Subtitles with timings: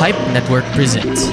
[0.00, 1.28] Pipe Network presents.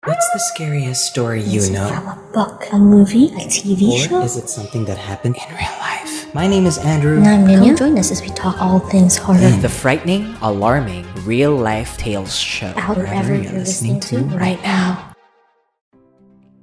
[0.00, 1.88] What's the scariest story you Is it know?
[1.92, 4.22] from a book, a movie, a TV Or show?
[4.22, 6.32] is it something that happened in real life?
[6.32, 7.18] My name is Andrew.
[7.18, 7.76] And I'm Ninya.
[7.76, 9.40] Come join us as we talk all things horror.
[9.40, 9.60] Mm.
[9.60, 12.72] The frightening, alarming, real life tales show.
[12.76, 15.12] Out wherever you're listening to right now.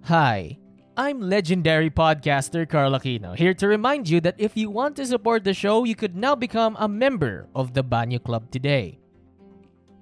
[0.05, 0.57] Hi,
[0.97, 5.43] I'm legendary podcaster Carl Aquino, here to remind you that if you want to support
[5.43, 8.97] the show, you could now become a member of the Banyo Club today.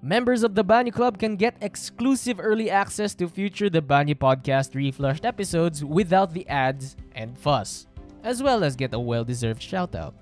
[0.02, 4.74] Members of the Banyo Club can get exclusive early access to future The Banyo Podcast
[4.74, 7.86] reflushed episodes without the ads and fuss,
[8.24, 10.14] as well as get a well-deserved shoutout.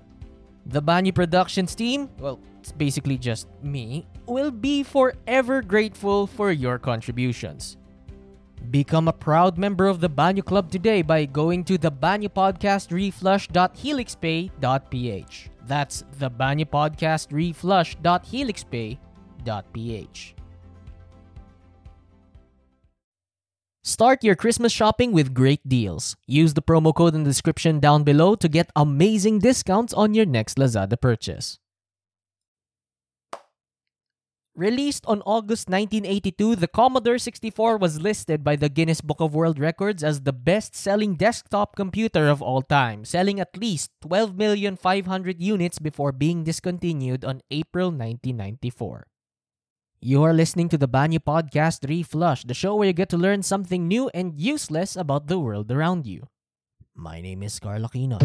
[0.66, 6.80] The Banyo Productions team, well, it's basically just me, will be forever grateful for your
[6.80, 7.76] contributions.
[8.72, 12.90] Become a proud member of the Banyo Club today by going to the Banyo Podcast
[12.90, 15.50] Reflush.helixpay.ph.
[15.68, 18.98] That's the Banyo Podcast Reflush.helixpay.ph.
[23.88, 26.14] Start your Christmas shopping with great deals.
[26.26, 30.26] Use the promo code in the description down below to get amazing discounts on your
[30.26, 31.58] next Lazada purchase.
[34.54, 39.58] Released on August 1982, the Commodore 64 was listed by the Guinness Book of World
[39.58, 46.12] Records as the best-selling desktop computer of all time, selling at least 12,500,000 units before
[46.12, 49.06] being discontinued on April 1994.
[49.98, 53.42] You are listening to the Banyo Podcast Reflush, the show where you get to learn
[53.42, 56.30] something new and useless about the world around you.
[56.94, 58.22] My name is Carl Aquino.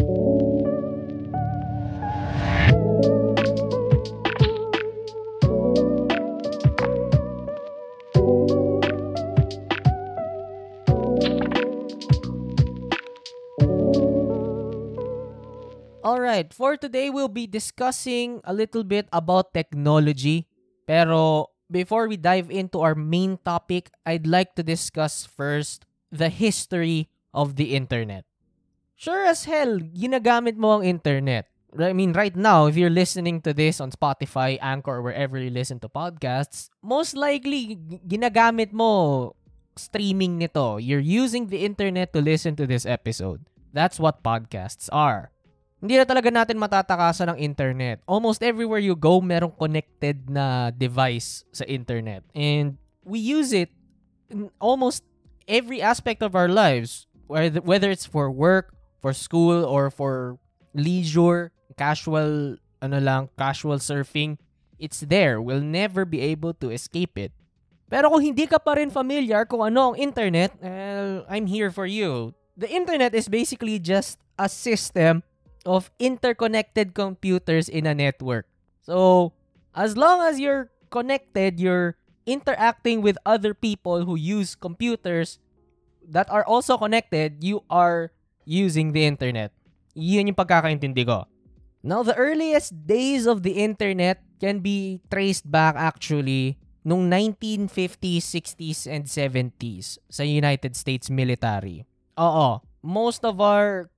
[16.06, 20.46] Alright, for today we'll be discussing a little bit about technology.
[20.86, 25.82] Pero before we dive into our main topic, I'd like to discuss first
[26.14, 28.22] the history of the internet.
[28.94, 31.50] Sure as hell, ginagamit mo ang internet.
[31.74, 35.50] I mean, right now, if you're listening to this on Spotify, Anchor, or wherever you
[35.50, 37.74] listen to podcasts, most likely,
[38.06, 39.34] ginagamit mo
[39.74, 40.78] streaming nito.
[40.78, 43.50] You're using the internet to listen to this episode.
[43.74, 45.33] That's what podcasts are.
[45.80, 48.00] Hindi na talaga natin matatakasan ng internet.
[48.08, 52.24] Almost everywhere you go, merong connected na device sa internet.
[52.32, 53.68] And we use it
[54.30, 55.04] in almost
[55.46, 57.06] every aspect of our lives.
[57.26, 60.38] Whether, it's for work, for school, or for
[60.72, 64.36] leisure, casual, ano lang, casual surfing.
[64.78, 65.40] It's there.
[65.40, 67.32] We'll never be able to escape it.
[67.88, 71.84] Pero kung hindi ka pa rin familiar kung ano ang internet, well, I'm here for
[71.84, 72.32] you.
[72.56, 75.22] The internet is basically just a system
[75.66, 78.46] of interconnected computers in a network.
[78.84, 79.32] So,
[79.74, 85.38] as long as you're connected, you're interacting with other people who use computers
[86.08, 88.12] that are also connected, you are
[88.44, 89.52] using the internet.
[89.96, 91.24] Yun yung pagkakaintindi ko.
[91.84, 98.84] Now, the earliest days of the internet can be traced back actually nung 1950s, 60s,
[98.88, 101.84] and 70s sa United States military.
[102.20, 103.88] Oo, most of our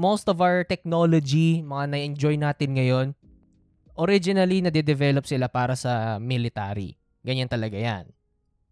[0.00, 3.06] most of our technology, mga na-enjoy natin ngayon,
[4.00, 6.96] originally nade-develop sila para sa military.
[7.20, 8.08] Ganyan talaga yan.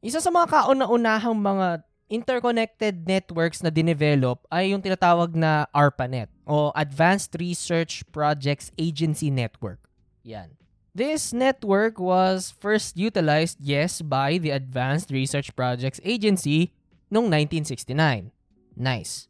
[0.00, 6.72] Isa sa mga kauna-unahang mga interconnected networks na dinevelop ay yung tinatawag na ARPANET o
[6.72, 9.84] Advanced Research Projects Agency Network.
[10.25, 10.56] Yan.
[10.97, 16.72] This network was first utilized, yes, by the Advanced Research Projects Agency
[17.12, 18.33] noong 1969.
[18.75, 19.28] Nice.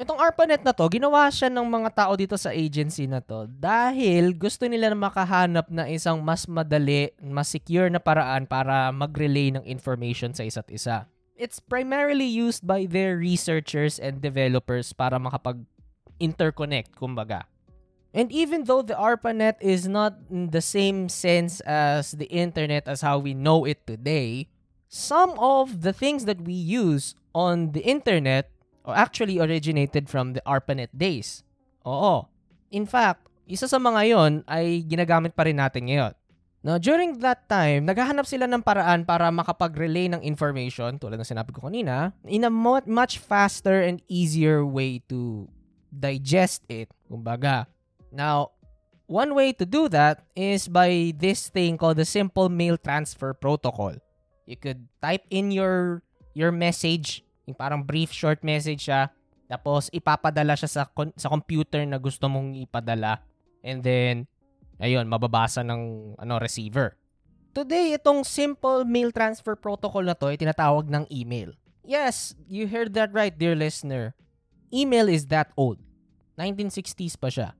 [0.00, 4.32] Itong ARPANET na to, ginawa siya ng mga tao dito sa agency na to dahil
[4.32, 9.60] gusto nila na makahanap na isang mas madali, mas secure na paraan para mag-relay ng
[9.68, 11.04] information sa isa't isa.
[11.36, 17.44] It's primarily used by their researchers and developers para makapag-interconnect, kumbaga.
[18.16, 23.04] And even though the ARPANET is not in the same sense as the internet as
[23.04, 24.48] how we know it today,
[24.88, 28.48] some of the things that we use on the internet
[28.88, 31.44] actually originated from the ARPANET days.
[31.84, 32.28] Oo.
[32.72, 36.14] In fact, isa sa mga yon ay ginagamit pa rin natin ngayon.
[36.60, 41.56] Now, during that time, naghahanap sila ng paraan para makapag-relay ng information, tulad ng sinabi
[41.56, 45.48] ko kanina, in a much faster and easier way to
[45.88, 47.64] digest it, kumbaga.
[48.12, 48.52] Now,
[49.08, 53.96] one way to do that is by this thing called the Simple Mail Transfer Protocol.
[54.44, 56.04] You could type in your
[56.36, 59.10] your message, yung parang brief short message siya,
[59.50, 60.82] tapos ipapadala siya sa
[61.18, 63.18] sa computer na gusto mong ipadala
[63.66, 64.30] and then
[64.80, 66.96] ayun, mababasa ng ano receiver.
[67.50, 71.52] Today, itong simple mail transfer protocol na to ay tinatawag ng email.
[71.82, 74.14] Yes, you heard that right, dear listener.
[74.70, 75.82] Email is that old.
[76.38, 77.58] 1960s pa siya.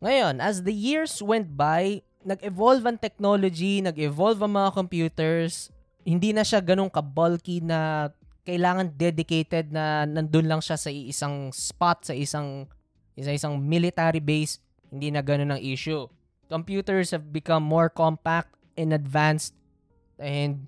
[0.00, 5.68] Ngayon, as the years went by, nag-evolve ang technology, nag-evolve ang mga computers.
[6.00, 8.08] Hindi na siya ganun ka-bulky na
[8.44, 12.66] kailangan dedicated na nandun lang siya sa isang spot, sa isang
[13.14, 14.60] isa isang military base.
[14.90, 16.08] Hindi na ganun ang issue.
[16.50, 19.54] Computers have become more compact and advanced
[20.18, 20.66] and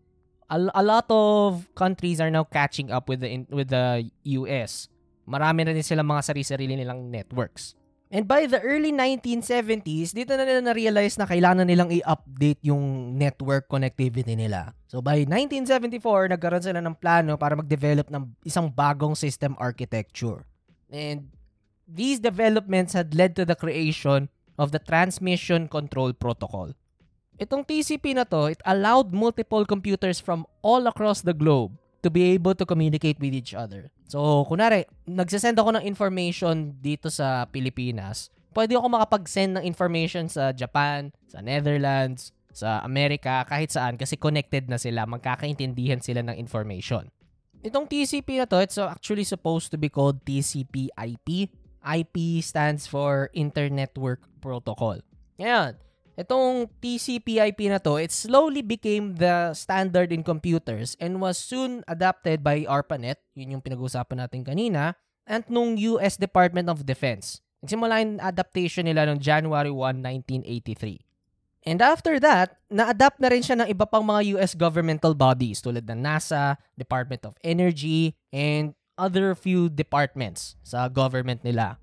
[0.53, 4.07] a, a lot of countries are now catching up with the with the
[4.39, 4.93] US.
[5.27, 7.79] Marami na din silang mga sarili-sarili nilang networks.
[8.13, 13.73] And by the early 1970s, dito na nila na-realize na kailangan nilang i-update yung network
[13.73, 14.77] connectivity nila.
[14.85, 20.45] So by 1974, nagkaroon sila ng plano para mag-develop ng isang bagong system architecture.
[20.93, 21.33] And
[21.89, 24.29] these developments had led to the creation
[24.61, 26.77] of the Transmission Control Protocol.
[27.41, 32.35] Itong TCP na to, it allowed multiple computers from all across the globe to be
[32.35, 33.95] able to communicate with each other.
[34.11, 40.53] So, kunwari, nagsasend ako ng information dito sa Pilipinas, pwede ako makapag-send ng information sa
[40.53, 47.09] Japan, sa Netherlands, sa Amerika, kahit saan kasi connected na sila, magkakaintindihan sila ng information.
[47.63, 51.49] Itong TCP na to, it's actually supposed to be called TCP IP.
[51.83, 55.01] IP stands for Internet Network Protocol.
[55.39, 55.79] Ngayon,
[56.23, 61.83] itong TCP IP na to, it slowly became the standard in computers and was soon
[61.91, 64.95] adapted by ARPANET, yun yung pinag-usapan natin kanina,
[65.27, 67.43] and nung US Department of Defense.
[67.63, 70.03] Nagsimula yung adaptation nila noong January 1,
[70.47, 71.03] 1983.
[71.63, 75.87] And after that, na-adapt na rin siya ng iba pang mga US governmental bodies tulad
[75.87, 81.79] ng NASA, Department of Energy, and other few departments sa government nila.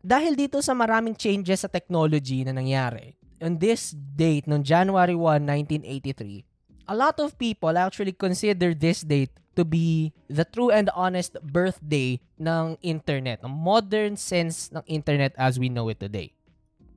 [0.00, 5.42] Dahil dito sa maraming changes sa technology na nangyari, on this date, noong January 1,
[5.82, 6.44] 1983,
[6.86, 12.18] a lot of people actually consider this date to be the true and honest birthday
[12.38, 16.34] ng internet, ng modern sense ng internet as we know it today.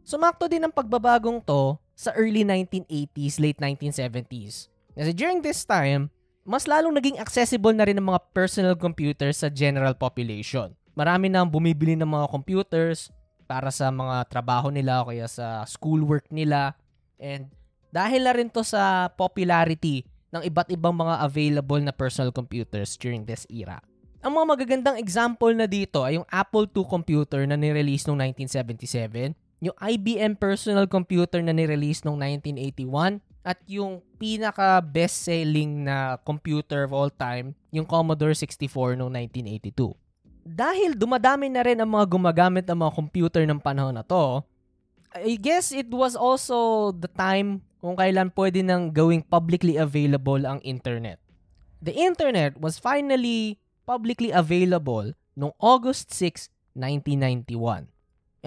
[0.02, 4.70] Sumakto din ang pagbabagong to sa early 1980s, late 1970s.
[4.98, 6.10] Kasi during this time,
[6.48, 10.74] mas lalong naging accessible na rin ang mga personal computers sa general population.
[10.98, 13.14] Marami na ang bumibili ng mga computers
[13.48, 16.76] para sa mga trabaho nila o kaya sa schoolwork nila.
[17.18, 17.50] And
[17.90, 20.04] dahil na rin to sa popularity
[20.36, 23.80] ng iba't ibang mga available na personal computers during this era.
[24.20, 29.34] Ang mga magagandang example na dito ay yung Apple II computer na nirelease noong 1977,
[29.64, 36.92] yung IBM personal computer na nirelease noong 1981, at yung pinaka best-selling na computer of
[36.92, 39.96] all time, yung Commodore 64 noong 1982.
[40.48, 44.40] Dahil dumadami na rin ang mga gumagamit ng mga computer ng panahon na to,
[45.12, 50.64] I guess it was also the time kung kailan pwede nang gawing publicly available ang
[50.64, 51.20] internet.
[51.84, 56.48] The internet was finally publicly available noong August 6,
[56.80, 57.92] 1991.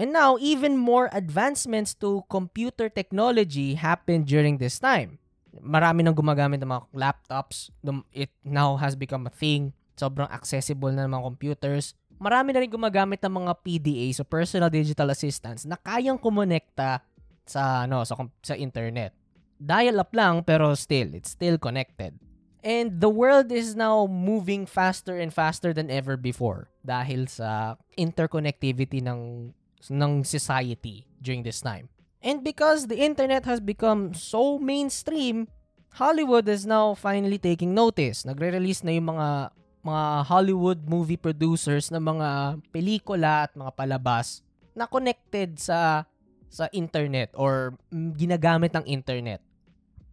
[0.01, 5.21] And now, even more advancements to computer technology happened during this time.
[5.53, 7.69] Marami nang gumagamit ng mga laptops.
[8.09, 9.75] It now has become a thing.
[10.01, 11.93] Sobrang accessible na ng mga computers.
[12.17, 17.05] Marami na rin gumagamit ng mga PDA, so personal digital assistants, na kayang kumonekta
[17.45, 19.13] sa, ano, sa, sa internet.
[19.61, 22.17] Dial-up lang, pero still, it's still connected.
[22.61, 29.01] And the world is now moving faster and faster than ever before dahil sa interconnectivity
[29.01, 29.53] ng
[29.89, 31.89] ng society during this time.
[32.21, 35.49] And because the internet has become so mainstream,
[35.97, 38.29] Hollywood is now finally taking notice.
[38.29, 39.49] Nagre-release na yung mga
[39.81, 42.29] mga Hollywood movie producers ng mga
[42.69, 44.45] pelikula at mga palabas
[44.77, 46.05] na connected sa
[46.51, 47.73] sa internet or
[48.15, 49.39] ginagamit ng internet.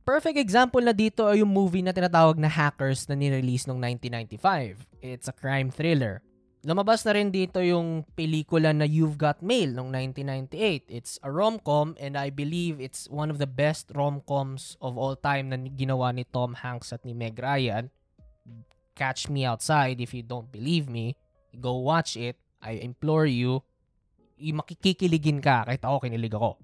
[0.09, 3.83] Perfect example na dito ay yung movie na tinatawag na Hackers na nirelease noong
[4.41, 4.89] 1995.
[5.05, 6.25] It's a crime thriller.
[6.65, 10.89] Lumabas na rin dito yung pelikula na You've Got Mail noong 1998.
[10.89, 15.53] It's a rom-com and I believe it's one of the best rom-coms of all time
[15.53, 17.93] na ginawa ni Tom Hanks at ni Meg Ryan.
[18.99, 21.15] Catch me outside if you don't believe me.
[21.55, 22.35] Go watch it.
[22.59, 23.63] I implore you.
[24.43, 26.59] Makikikiligin ka kahit ako kinilig ako.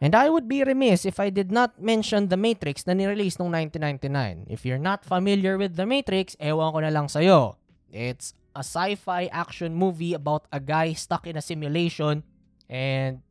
[0.00, 3.52] And I would be remiss if I did not mention The Matrix na nirelease noong
[3.72, 4.52] 1999.
[4.52, 7.56] If you're not familiar with The Matrix, ewan ko na lang sa'yo.
[7.88, 12.24] It's a sci-fi action movie about a guy stuck in a simulation
[12.68, 13.24] and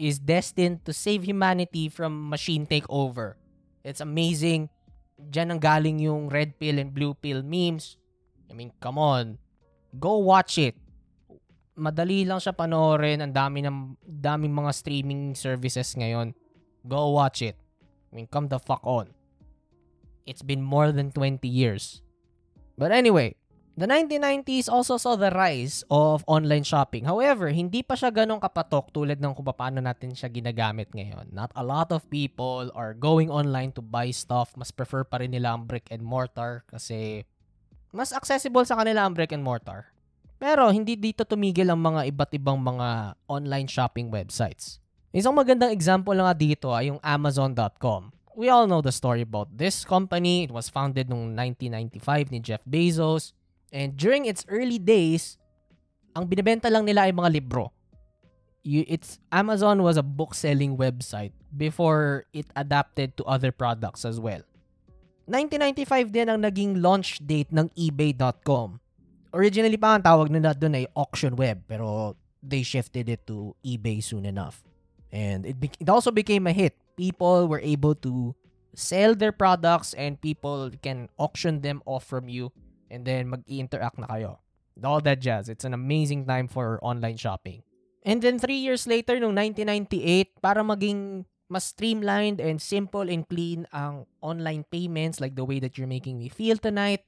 [0.00, 3.36] is destined to save humanity from machine takeover.
[3.84, 4.72] It's amazing.
[5.18, 7.98] Diyan ang galing yung red pill and blue pill memes.
[8.46, 9.42] I mean, come on.
[9.98, 10.78] Go watch it.
[11.74, 13.20] Madali lang siya panoorin.
[13.20, 16.32] Ang dami ng daming mga streaming services ngayon.
[16.86, 17.58] Go watch it.
[18.08, 19.10] I mean, come the fuck on.
[20.24, 22.00] It's been more than 20 years.
[22.78, 23.34] But anyway,
[23.78, 27.06] the 1990s also saw the rise of online shopping.
[27.06, 31.30] However, hindi pa siya ganong kapatok tulad ng kung paano natin siya ginagamit ngayon.
[31.30, 34.50] Not a lot of people are going online to buy stuff.
[34.58, 37.22] Mas prefer pa rin nila ang brick and mortar kasi
[37.94, 39.94] mas accessible sa kanila ang brick and mortar.
[40.42, 44.82] Pero hindi dito tumigil ang mga iba't ibang mga online shopping websites.
[45.14, 48.10] Isang magandang example nga dito ay yung Amazon.com.
[48.34, 50.46] We all know the story about this company.
[50.46, 53.37] It was founded noong 1995 ni Jeff Bezos.
[53.72, 55.36] And during its early days,
[56.16, 57.72] ang binibenta lang nila ay mga libro.
[58.64, 64.44] It's Amazon was a book-selling website before it adapted to other products as well.
[65.28, 68.80] 1995 din ang naging launch date ng eBay.com.
[69.32, 74.00] Originally pa ang tawag nila doon ay auction web pero they shifted it to eBay
[74.04, 74.64] soon enough.
[75.12, 76.76] And it, be- it also became a hit.
[76.96, 78.34] People were able to
[78.74, 82.52] sell their products and people can auction them off from you
[82.90, 84.40] and then mag-interact na kayo.
[84.82, 85.48] All that jazz.
[85.48, 87.66] It's an amazing time for online shopping.
[88.06, 93.64] And then three years later, noong 1998, para maging mas streamlined and simple and clean
[93.72, 97.02] ang online payments like the way that you're making me feel tonight,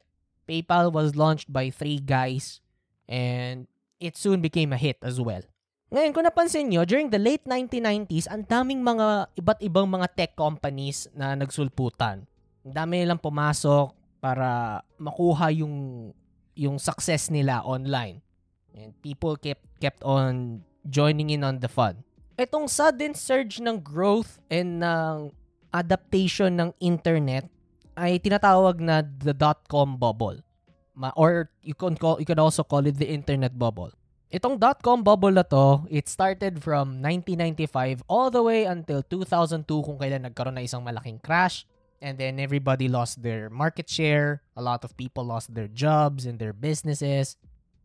[0.48, 2.58] PayPal was launched by three guys
[3.06, 3.68] and
[4.00, 5.44] it soon became a hit as well.
[5.90, 10.32] Ngayon, kung napansin nyo, during the late 1990s, ang daming mga iba't ibang mga tech
[10.38, 12.24] companies na nagsulputan.
[12.62, 16.08] Ang dami nilang pumasok para makuha yung
[16.54, 18.20] yung success nila online.
[18.76, 22.04] And people kept kept on joining in on the fun.
[22.36, 25.32] Itong sudden surge ng growth and ng
[25.72, 27.48] adaptation ng internet
[27.98, 30.40] ay tinatawag na the dot-com bubble.
[30.94, 33.90] Ma- or you can call you can also call it the internet bubble.
[34.30, 39.98] Itong dot-com bubble na to, it started from 1995 all the way until 2002 kung
[39.98, 41.66] kailan nagkaroon na isang malaking crash
[42.00, 46.38] and then everybody lost their market share, a lot of people lost their jobs and
[46.38, 47.36] their businesses.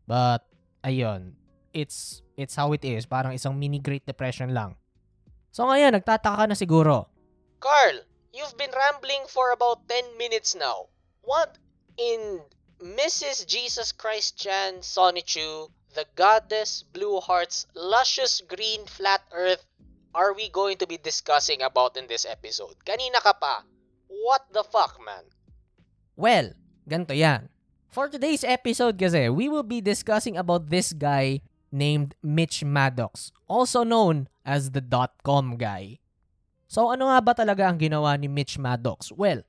[0.06, 0.44] But
[0.84, 1.36] ayun,
[1.72, 4.76] it's it's how it is, parang isang mini Great Depression lang.
[5.52, 7.08] So ngayon, nagtataka ka na siguro.
[7.60, 10.92] Carl, you've been rambling for about 10 minutes now.
[11.24, 11.56] What
[11.96, 12.44] in
[12.76, 13.48] Mrs.
[13.48, 19.64] Jesus Christ Chan Sonichu, the goddess Blue Heart's luscious green flat earth
[20.16, 22.80] are we going to be discussing about in this episode?
[22.88, 23.64] Kanina ka pa.
[24.08, 25.26] What the fuck, man?
[26.16, 26.54] Well,
[26.88, 27.50] ganito yan.
[27.90, 31.40] For today's episode kasi, we will be discussing about this guy
[31.72, 35.98] named Mitch Maddox, also known as the dot-com guy.
[36.68, 39.10] So ano nga ba talaga ang ginawa ni Mitch Maddox?
[39.14, 39.42] Well,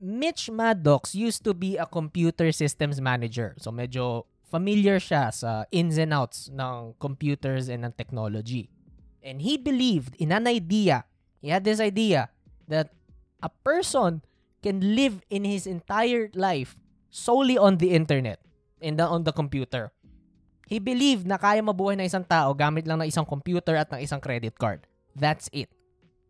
[0.00, 3.54] Mitch Maddox used to be a computer systems manager.
[3.58, 8.70] So medyo familiar siya sa ins and outs ng computers and ng technology.
[9.22, 11.04] And he believed in an idea.
[11.42, 12.30] He had this idea
[12.66, 12.94] that
[13.42, 14.22] a person
[14.62, 16.74] can live in his entire life
[17.10, 18.42] solely on the internet
[18.82, 19.94] and on the computer.
[20.68, 24.04] He believed na kaya mabuhay na isang tao gamit lang ng isang computer at ng
[24.04, 24.84] isang credit card.
[25.16, 25.72] That's it.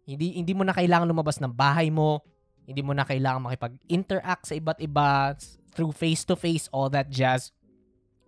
[0.07, 2.23] Hindi hindi mo na kailangan lumabas ng bahay mo,
[2.62, 5.35] hindi mo na kailangan makipag-interact sa iba't iba
[5.75, 7.50] through face-to-face, all that jazz.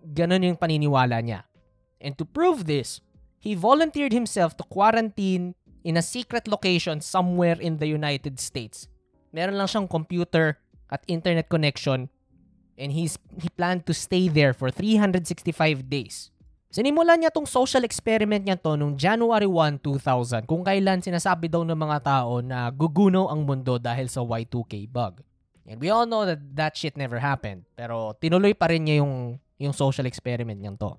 [0.02, 1.46] Ganon yung paniniwala niya.
[2.00, 3.04] And to prove this,
[3.38, 8.88] he volunteered himself to quarantine in a secret location somewhere in the United States.
[9.32, 10.58] Meron lang siyang computer
[10.90, 12.10] at internet connection
[12.80, 16.32] and he's, he planned to stay there for 365 days.
[16.70, 21.66] Sinimulan niya tong social experiment niya to noong January 1, 2000 kung kailan sinasabi daw
[21.66, 25.18] ng mga tao na gugunaw ang mundo dahil sa Y2K bug.
[25.66, 27.66] And we all know that that shit never happened.
[27.74, 30.94] Pero tinuloy pa rin niya yung, yung social experiment niya to.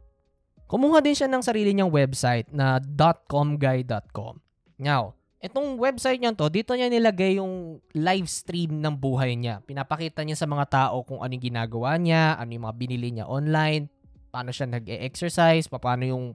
[0.68, 2.80] Kumuha din siya ng sarili niyang website na
[3.28, 4.40] .comguy.com.
[4.82, 9.62] Now, itong website niya to, dito niya nilagay yung live stream ng buhay niya.
[9.62, 13.30] Pinapakita niya sa mga tao kung ano yung ginagawa niya, ano yung mga binili niya
[13.30, 13.86] online,
[14.34, 16.26] paano siya nag-exercise, paano yung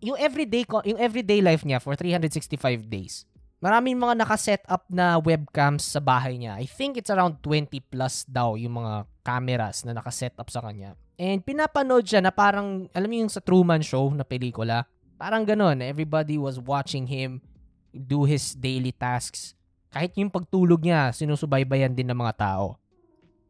[0.00, 2.56] yung everyday yung everyday life niya for 365
[2.88, 3.28] days.
[3.60, 6.56] Maraming mga naka-set up na webcams sa bahay niya.
[6.56, 10.96] I think it's around 20 plus daw yung mga cameras na naka-set up sa kanya.
[11.20, 14.88] And pinapanood siya na parang, alam mo yung sa Truman Show na pelikula?
[15.20, 15.84] Parang ganun.
[15.84, 17.44] Everybody was watching him
[17.94, 19.54] do his daily tasks.
[19.90, 22.78] Kahit yung pagtulog niya, sinusubaybayan din ng mga tao.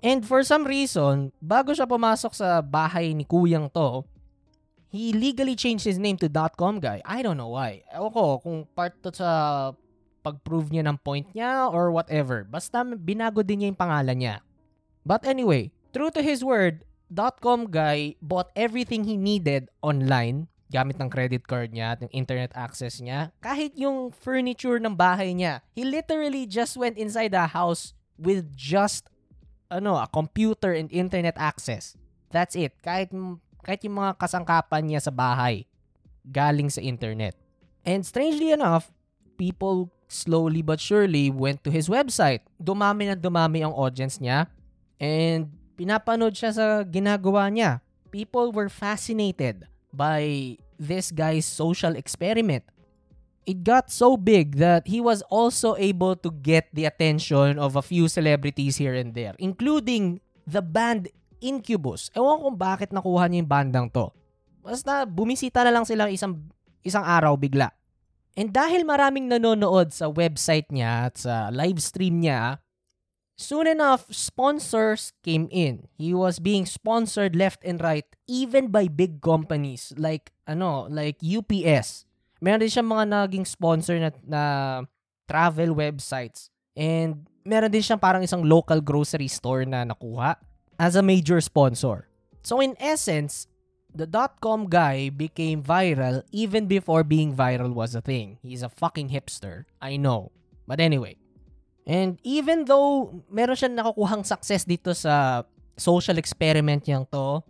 [0.01, 4.09] And for some reason, bago siya pumasok sa bahay ni kuyang to,
[4.89, 7.05] he legally changed his name to .com guy.
[7.05, 7.85] I don't know why.
[7.93, 9.31] Ewan ko kung part to sa
[10.25, 12.49] pag-prove niya ng point niya or whatever.
[12.49, 14.37] Basta binago din niya yung pangalan niya.
[15.05, 21.11] But anyway, true to his word, .com guy bought everything he needed online gamit ng
[21.11, 23.35] credit card niya at yung internet access niya.
[23.43, 25.67] Kahit yung furniture ng bahay niya.
[25.75, 29.11] He literally just went inside the house with just
[29.67, 31.99] ano, a computer and internet access.
[32.31, 32.79] That's it.
[32.81, 33.11] Kahit
[33.67, 35.67] kahit yung mga kasangkapan niya sa bahay
[36.23, 37.35] galing sa internet.
[37.83, 38.95] And strangely enough,
[39.35, 42.47] people slowly but surely went to his website.
[42.59, 44.47] Dumami na dumami ang audience niya
[45.03, 47.83] and pinapanood siya sa ginagawa niya.
[48.11, 52.65] People were fascinated by this guy's social experiment.
[53.45, 57.83] It got so big that he was also able to get the attention of a
[57.83, 61.09] few celebrities here and there, including the band
[61.41, 62.13] Incubus.
[62.13, 64.13] Ewan kung bakit nakuha niya yung bandang to.
[64.61, 66.37] Basta bumisita na lang sila isang,
[66.85, 67.73] isang araw bigla.
[68.37, 72.61] And dahil maraming nanonood sa website niya at sa live stream niya,
[73.41, 75.89] soon enough, sponsors came in.
[75.97, 82.05] He was being sponsored left and right, even by big companies like, ano, like UPS.
[82.45, 84.43] Meron din siyang mga naging sponsor na, na
[85.25, 86.53] travel websites.
[86.77, 90.37] And meron din siyang parang isang local grocery store na nakuha
[90.77, 92.13] as a major sponsor.
[92.45, 93.49] So in essence,
[93.93, 98.37] the dot-com guy became viral even before being viral was a thing.
[98.41, 99.65] He's a fucking hipster.
[99.81, 100.33] I know.
[100.69, 101.20] But anyway.
[101.89, 105.45] And even though meron siyang nakukuhang success dito sa
[105.75, 107.41] social experiment niyang to,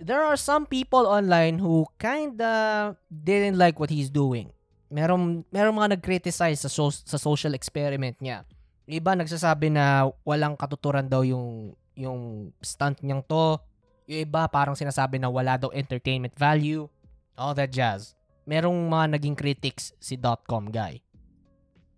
[0.00, 4.50] there are some people online who kinda didn't like what he's doing.
[4.88, 8.48] Meron, meron mga nag-criticize sa, so, sa social experiment niya.
[8.88, 13.58] Iba nagsasabi na walang katuturan daw yung yung stunt niyang to.
[14.06, 16.86] Yung iba parang sinasabi na wala daw entertainment value.
[17.34, 18.14] All that jazz.
[18.46, 21.02] Merong mga naging critics si .com guy.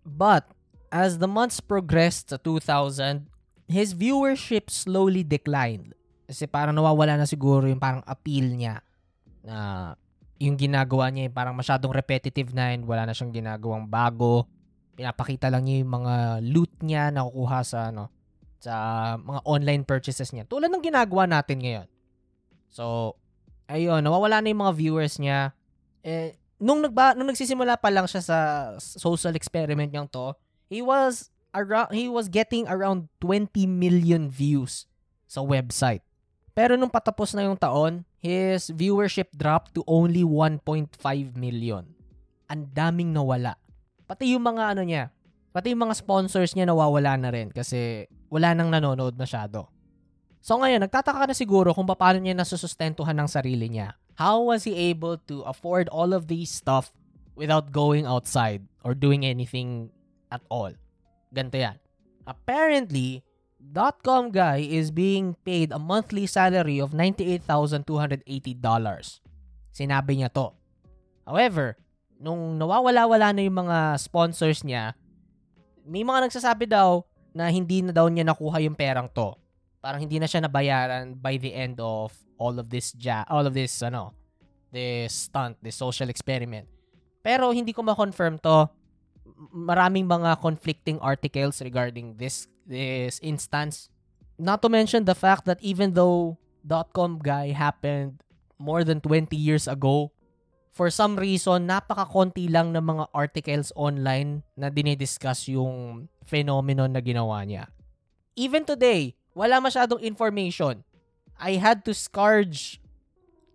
[0.03, 0.49] But,
[0.91, 3.31] as the months progressed sa 2000,
[3.71, 5.95] his viewership slowly declined.
[6.27, 8.83] Kasi parang nawawala na siguro yung parang appeal niya
[9.43, 9.57] na
[10.43, 14.47] yung ginagawa niya yung parang masyadong repetitive na and wala na siyang ginagawang bago.
[14.95, 18.11] Pinapakita lang niya yung mga loot niya na kukuha sa ano
[18.61, 18.75] sa
[19.17, 20.45] mga online purchases niya.
[20.45, 21.89] Tulad ng ginagawa natin ngayon.
[22.69, 23.17] So,
[23.67, 25.57] ayun, nawawala na yung mga viewers niya.
[26.05, 28.39] Eh, nung, nagba, nung nagsisimula pa lang siya sa
[28.79, 30.37] social experiment niyang to,
[30.71, 34.87] he was around, he was getting around 20 million views
[35.27, 36.07] sa website.
[36.55, 40.63] Pero nung patapos na yung taon, his viewership dropped to only 1.5
[41.35, 41.85] million.
[42.47, 43.59] Ang daming nawala.
[44.07, 45.11] Pati yung mga ano niya,
[45.51, 49.67] pati yung mga sponsors niya nawawala na rin kasi wala nang nanonood masyado.
[50.41, 53.95] So ngayon, nagtataka ka na siguro kung paano niya nasusustentuhan ng sarili niya.
[54.19, 56.91] How was he able to afford all of these stuff
[57.39, 59.95] without going outside or doing anything
[60.31, 60.73] at all?
[61.35, 61.77] Ganito yan.
[62.27, 63.23] Apparently,
[64.03, 68.25] .com guy is being paid a monthly salary of $98,280.
[69.71, 70.51] Sinabi niya to.
[71.29, 71.77] However,
[72.19, 74.97] nung nawawala-wala na yung mga sponsors niya,
[75.85, 79.37] may mga nagsasabi daw na hindi na daw niya nakuha yung perang to.
[79.81, 83.53] Parang hindi na siya nabayaran by the end of all of this ja all of
[83.53, 84.17] this ano
[84.71, 86.67] this stunt, this social experiment.
[87.21, 88.71] Pero hindi ko ma-confirm to.
[89.41, 93.89] Maraming mga conflicting articles regarding this this instance.
[94.37, 96.37] Not to mention the fact that even though
[96.93, 98.21] .com guy happened
[98.61, 100.13] more than 20 years ago,
[100.71, 107.43] for some reason, napaka-konti lang ng mga articles online na dinidiscuss yung phenomenon na ginawa
[107.45, 107.69] niya.
[108.39, 110.87] Even today, wala masyadong information.
[111.41, 112.81] I had to scourge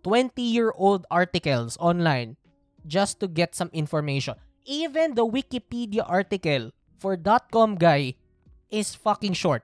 [0.06, 2.38] 20-year-old articles online
[2.86, 4.38] just to get some information.
[4.66, 7.14] Even the Wikipedia article for
[7.54, 8.18] .com guy
[8.66, 9.62] is fucking short.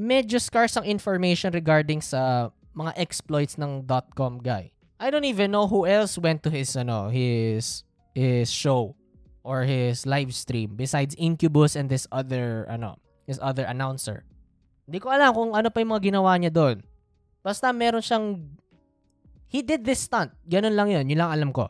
[0.00, 3.84] Medyo scarce ang information regarding sa mga exploits ng
[4.16, 4.72] .com guy.
[4.96, 7.84] I don't even know who else went to his ano, his
[8.16, 8.96] his show
[9.44, 12.96] or his live stream besides Incubus and this other ano,
[13.28, 14.24] his other announcer.
[14.88, 16.80] Hindi ko alam kung ano pa yung mga ginawa niya doon.
[17.44, 18.40] Basta meron siyang
[19.52, 20.32] he did this stunt.
[20.48, 21.68] Ganun lang 'yun, yun lang alam ko.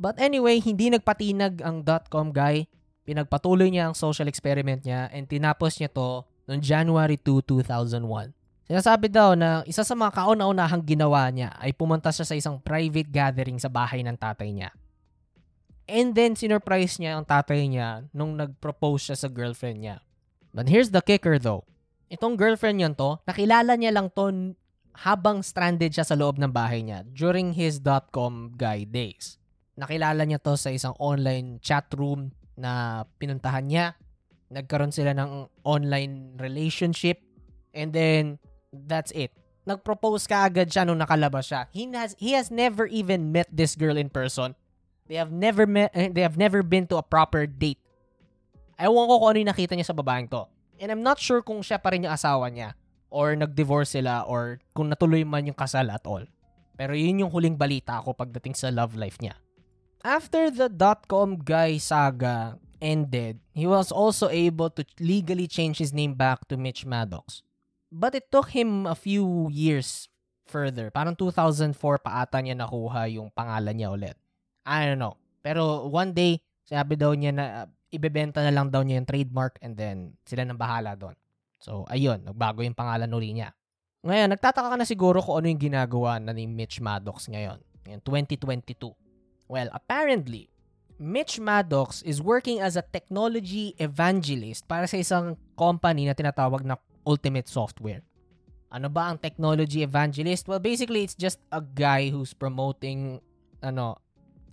[0.00, 2.64] But anyway, hindi nagpatinag ang .com guy.
[3.04, 8.32] Pinagpatuloy niya ang social experiment niya and tinapos niya to noong January 2, 2001.
[8.64, 13.12] Sinasabi daw na isa sa mga kauna-unahang ginawa niya ay pumunta siya sa isang private
[13.12, 14.72] gathering sa bahay ng tatay niya.
[15.90, 19.96] And then, sinurprise niya ang tatay niya nung nag-propose siya sa girlfriend niya.
[20.54, 21.66] But here's the kicker though.
[22.08, 24.54] Itong girlfriend niya to, nakilala niya lang to
[25.02, 27.82] habang stranded siya sa loob ng bahay niya during his
[28.14, 29.39] .com guy days.
[29.80, 33.96] Nakilala niya to sa isang online chat room na pinuntahan niya.
[34.52, 37.24] Nagkaroon sila ng online relationship.
[37.72, 38.36] And then,
[38.68, 39.32] that's it.
[39.64, 41.64] Nag-propose ka agad siya nung nakalabas siya.
[41.72, 44.52] He has he has never even met this girl in person.
[45.08, 47.80] They have never met eh, they have never been to a proper date.
[48.76, 50.44] Ewan ko kung ano yung nakita niya sa babaeng to.
[50.80, 52.72] And I'm not sure kung siya pa rin yung asawa niya.
[53.10, 56.22] or nag-divorce sila or kung natuloy man yung kasal at all.
[56.78, 59.36] Pero yun yung huling balita ko pagdating sa love life niya.
[60.00, 66.16] After the dot-com guy saga ended, he was also able to legally change his name
[66.16, 67.44] back to Mitch Maddox.
[67.92, 70.08] But it took him a few years
[70.48, 70.88] further.
[70.88, 74.16] Parang 2004 pa ata niya nakuha yung pangalan niya ulit.
[74.64, 75.20] I don't know.
[75.44, 79.60] Pero one day, sabi daw niya na uh, ibebenta na lang daw niya yung trademark
[79.60, 81.12] and then sila nang bahala doon.
[81.60, 83.52] So, ayun, nagbago yung pangalan uli niya.
[84.00, 87.60] Ngayon, nagtataka ka na siguro kung ano yung ginagawa na ni Mitch Maddox ngayon.
[87.84, 88.96] Ngayon, 2022.
[89.50, 90.46] Well, apparently,
[91.02, 96.78] Mitch Maddox is working as a technology evangelist para sa isang company na tinatawag na
[97.02, 98.06] Ultimate Software.
[98.70, 100.46] Ano ba ang technology evangelist?
[100.46, 103.18] Well, basically, it's just a guy who's promoting
[103.58, 103.98] ano,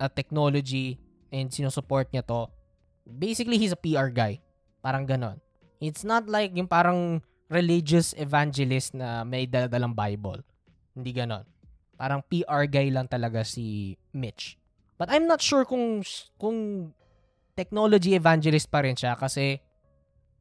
[0.02, 0.98] a technology
[1.30, 2.50] and sinusupport niya to.
[3.06, 4.42] Basically, he's a PR guy.
[4.82, 5.38] Parang ganon.
[5.78, 7.22] It's not like yung parang
[7.54, 10.42] religious evangelist na may daladalang Bible.
[10.98, 11.46] Hindi ganon.
[12.02, 14.58] Parang PR guy lang talaga si Mitch.
[14.98, 16.02] But I'm not sure kung
[16.42, 16.92] kung
[17.54, 19.62] technology evangelist pa rin siya kasi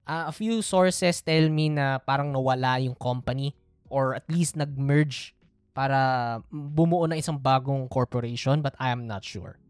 [0.08, 3.52] uh, a few sources tell me na parang nawala yung company
[3.88, 5.36] or at least nag-merge
[5.76, 9.60] para bumuo ng isang bagong corporation but I am not sure.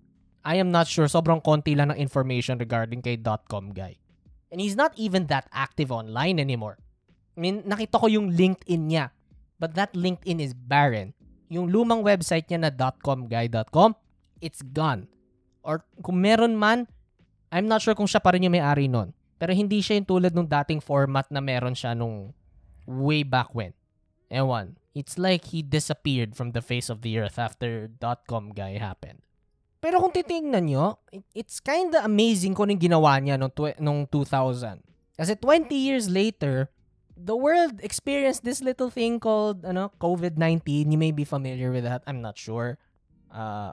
[0.47, 1.11] I am not sure.
[1.11, 3.19] Sobrang konti lang ng information regarding kay
[3.51, 3.99] .com guy.
[4.55, 6.79] And he's not even that active online anymore.
[7.35, 9.11] I mean, nakita ko yung LinkedIn niya.
[9.59, 11.19] But that LinkedIn is barren.
[11.51, 13.99] Yung lumang website niya na .comguy.com,
[14.41, 15.09] it's gone.
[15.67, 16.87] Or kung meron man,
[17.51, 19.15] I'm not sure kung siya pa rin yung may-ari nun.
[19.37, 22.33] Pero hindi siya yung tulad nung dating format na meron siya nung
[22.89, 23.77] way back when.
[24.33, 24.81] Ewan.
[24.97, 27.93] It's like he disappeared from the face of the earth after
[28.27, 29.21] .com guy happened.
[29.77, 30.99] Pero kung titingnan nyo,
[31.37, 34.81] it's kinda amazing kung yung ginawa niya nung, tw- nung 2000.
[35.21, 36.73] Kasi 20 years later,
[37.17, 40.93] the world experienced this little thing called ano, COVID-19.
[40.93, 42.05] You may be familiar with that.
[42.09, 42.81] I'm not sure.
[43.29, 43.73] Uh,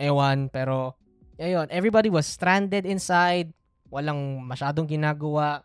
[0.00, 0.96] ewan, pero
[1.40, 3.52] ayun, everybody was stranded inside.
[3.92, 5.62] Walang masyadong ginagawa.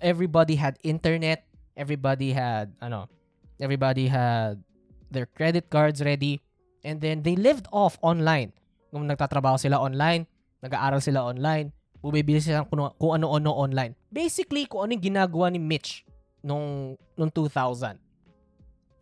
[0.00, 1.44] Everybody had internet.
[1.74, 3.10] Everybody had, ano,
[3.58, 4.62] everybody had
[5.10, 6.42] their credit cards ready.
[6.84, 8.54] And then they lived off online
[8.94, 10.28] kung nagtatrabaho sila online,
[10.62, 13.98] nag-aaral sila online, bumibili sila kung, kung ano-ano online.
[14.12, 16.06] Basically, kung ano yung ginagawa ni Mitch
[16.44, 18.03] nung, nung 2000.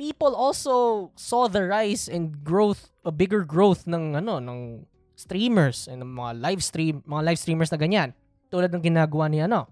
[0.02, 4.82] People also saw the rise and growth, a bigger growth ng ano, ng
[5.14, 8.10] streamers and mga live stream, mga live streamers na ganyan.
[8.50, 9.70] Tulad ng ginagawa ni ano,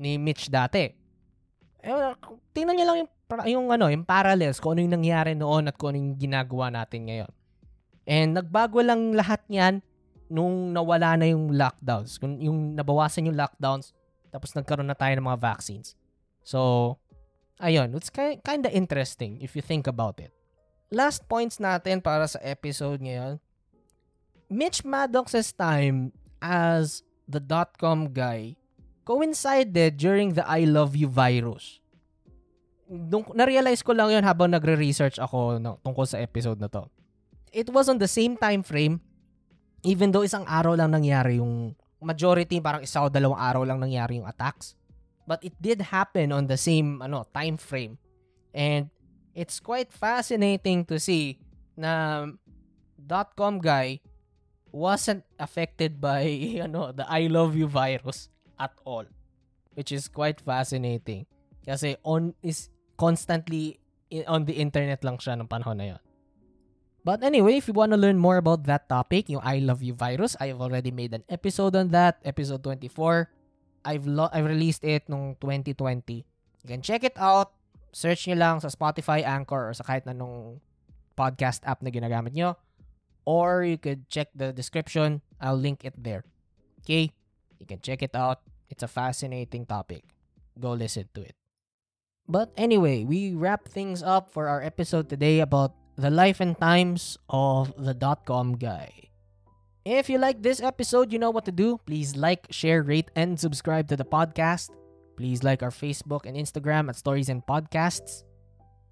[0.00, 0.88] ni Mitch dati.
[1.84, 1.92] Eh,
[2.56, 3.10] tingnan niyo lang yung,
[3.44, 7.12] yung ano, yung parallels kung ano yung nangyari noon at kung ano yung ginagawa natin
[7.12, 7.30] ngayon.
[8.08, 9.84] And nagbago lang lahat niyan
[10.32, 12.16] nung nawala na yung lockdowns.
[12.24, 13.92] Yung nabawasan yung lockdowns,
[14.32, 15.92] tapos nagkaroon na tayo ng mga vaccines.
[16.40, 16.96] So,
[17.60, 20.32] ayun, it's kind of interesting if you think about it.
[20.92, 23.42] Last points natin para sa episode ngayon.
[24.46, 28.54] Mitch Maddox's time as the dot-com guy
[29.02, 31.82] coincided during the I Love You virus.
[32.86, 36.86] Nung, na-realize ko lang yun habang nagre-research ako no, tungkol sa episode na to
[37.56, 39.00] it was on the same time frame
[39.80, 41.72] even though isang araw lang nangyari yung
[42.04, 44.76] majority parang isa o dalawang araw lang nangyari yung attacks
[45.26, 47.98] but it did happen on the same ano time frame.
[48.56, 48.88] And
[49.34, 51.42] it's quite fascinating to see
[51.76, 52.26] na
[52.96, 54.00] dot .com guy
[54.72, 56.24] wasn't affected by
[56.64, 59.04] ano the I love you virus at all
[59.76, 61.28] which is quite fascinating.
[61.62, 63.76] Kasi on is constantly
[64.24, 66.02] on the internet lang siya ng panahon na yon
[67.06, 69.94] But anyway, if you want to learn more about that topic, yung I Love You
[69.94, 73.30] virus, I've already made an episode on that, episode 24.
[73.86, 76.26] I've lo- I've released it nung 2020.
[76.66, 77.54] You can check it out.
[77.94, 80.58] Search nyo lang sa Spotify, Anchor, or sa kahit na nung
[81.14, 82.58] podcast app na ginagamit nyo.
[83.22, 85.22] Or you could check the description.
[85.38, 86.26] I'll link it there.
[86.82, 87.14] Okay?
[87.58, 88.42] You can check it out.
[88.68, 90.04] It's a fascinating topic.
[90.58, 91.38] Go listen to it.
[92.26, 97.18] But anyway, we wrap things up for our episode today about the life and times
[97.30, 99.14] of the dot-com guy.
[99.86, 101.78] If you like this episode, you know what to do.
[101.86, 104.74] Please like, share, rate, and subscribe to the podcast.
[105.14, 108.26] Please like our Facebook and Instagram at Stories and Podcasts.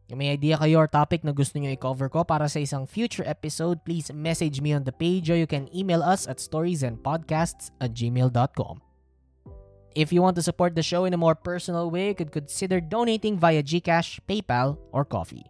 [0.06, 3.26] Kung may idea kayo or topic na gusto nyo i-cover ko para sa isang future
[3.26, 7.90] episode, please message me on the page or you can email us at storiesandpodcasts at
[7.90, 8.78] gmail.com.
[9.98, 12.78] If you want to support the show in a more personal way, you could consider
[12.78, 15.42] donating via Gcash, PayPal, or Coffee.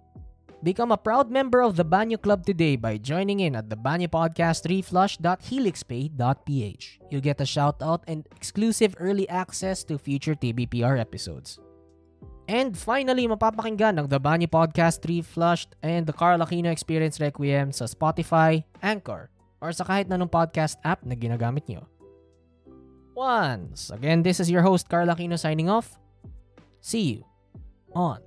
[0.64, 4.09] Become a proud member of the Banyo Club today by joining in at the Banyo
[4.09, 6.85] Podcast reflush.helixpay.ph.
[7.12, 11.61] You'll get a shout out and exclusive early access to future TBPR episodes.
[12.48, 17.68] And finally, mapapakinggan ang The Bani Podcast 3 Flushed and The Carl Aquino Experience Requiem
[17.68, 19.29] sa Spotify, Anchor,
[19.61, 21.85] or sa kahit nanong podcast app na ginagamit nyo.
[23.12, 26.00] Once again, this is your host Carl Aquino signing off.
[26.81, 27.29] See you
[27.92, 28.24] on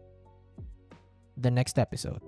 [1.38, 2.22] the next episode.